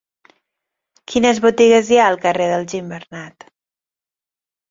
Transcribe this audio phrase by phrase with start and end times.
[1.11, 3.49] Quines botigues hi ha al carrer dels Gimbernat?